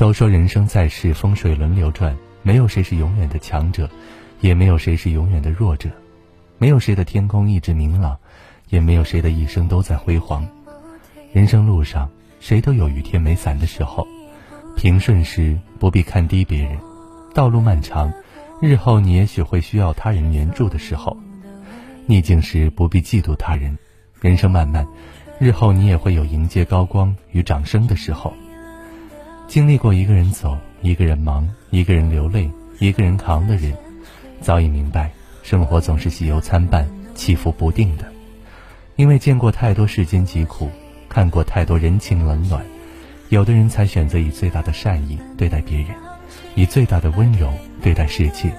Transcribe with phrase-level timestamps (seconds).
[0.00, 3.86] 都说人生在世，风水轮流转，没有谁是永远的强者，
[4.40, 5.90] 也没有谁是永远的弱者，
[6.56, 8.16] 没有谁的天空一直明朗，
[8.70, 10.48] 也没有谁的一生都在辉煌。
[11.34, 12.08] 人生路上，
[12.40, 14.08] 谁都有雨天没伞的时候。
[14.74, 16.78] 平顺时不必看低别人，
[17.34, 18.10] 道路漫长，
[18.58, 21.14] 日后你也许会需要他人援助的时候。
[22.06, 23.76] 逆境时不必嫉妒他人，
[24.18, 24.86] 人生漫漫，
[25.38, 28.32] 日后你也会有迎接高光与掌声的时候。
[29.50, 33.76] 经历过一个人走，一个人忙，一个人流泪，一个人扛的人，
[34.40, 35.10] 早已明白，
[35.42, 38.04] 生活总是喜忧参半，起伏不定的。
[38.94, 40.70] 因为见过太多世间疾苦，
[41.08, 42.64] 看过太多人情冷暖，
[43.28, 45.88] 有的人才选择以最大的善意对待别人，
[46.54, 48.52] 以最大的温柔对待世界。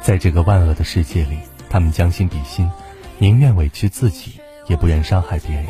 [0.00, 1.36] 在这个万恶的世界里，
[1.68, 2.66] 他们将心比心，
[3.18, 5.66] 宁愿委屈自己，也不愿伤害别人。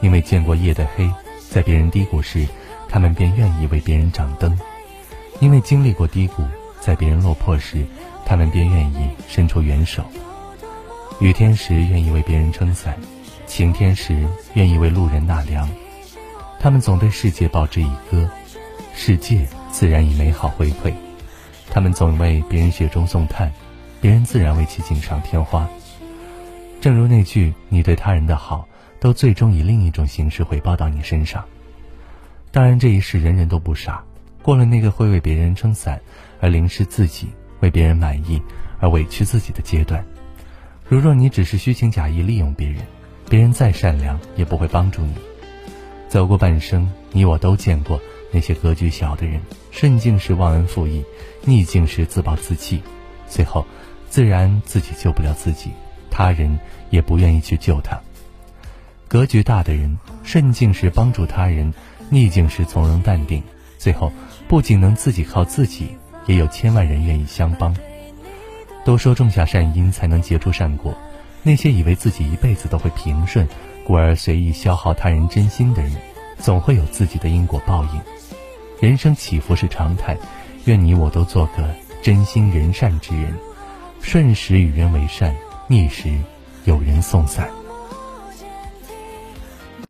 [0.00, 1.06] 因为见过夜的黑，
[1.50, 2.46] 在别人低谷时。
[2.92, 4.54] 他们便愿意为别人掌灯，
[5.40, 6.44] 因为经历过低谷，
[6.78, 7.86] 在别人落魄时，
[8.26, 10.04] 他们便愿意伸出援手。
[11.18, 12.94] 雨天时愿意为别人撑伞，
[13.46, 14.14] 晴天时
[14.52, 15.66] 愿意为路人纳凉。
[16.60, 18.28] 他们总对世界报之以歌，
[18.94, 20.92] 世界自然以美好回馈。
[21.70, 23.50] 他们总为别人雪中送炭，
[24.02, 25.66] 别人自然为其锦上添花。
[26.78, 28.68] 正如那句“你对他人的好，
[29.00, 31.42] 都最终以另一种形式回报到你身上。”
[32.52, 34.04] 当然，这一世人人都不傻，
[34.42, 35.98] 过了那个会为别人撑伞
[36.38, 37.28] 而淋湿自己，
[37.60, 38.42] 为别人满意
[38.78, 40.04] 而委屈自己的阶段。
[40.86, 42.82] 如若你只是虚情假意利用别人，
[43.30, 45.14] 别人再善良也不会帮助你。
[46.10, 47.98] 走过半生，你我都见过
[48.30, 51.02] 那些格局小的人，顺境时忘恩负义，
[51.46, 52.82] 逆境时自暴自弃，
[53.26, 53.66] 最后
[54.10, 55.70] 自然自己救不了自己，
[56.10, 56.58] 他人
[56.90, 57.98] 也不愿意去救他。
[59.08, 61.72] 格局大的人，顺境时帮助他人。
[62.12, 63.42] 逆境时从容淡定，
[63.78, 64.12] 最后
[64.46, 65.96] 不仅能自己靠自己，
[66.26, 67.74] 也有千万人愿意相帮。
[68.84, 70.94] 都说种下善因才能结出善果，
[71.42, 73.48] 那些以为自己一辈子都会平顺，
[73.86, 75.90] 故而随意消耗他人真心的人，
[76.38, 78.00] 总会有自己的因果报应。
[78.78, 80.14] 人生起伏是常态，
[80.66, 81.66] 愿你我都做个
[82.02, 83.32] 真心仁善之人，
[84.02, 85.34] 顺时与人为善，
[85.66, 86.10] 逆时
[86.66, 87.48] 有人送伞。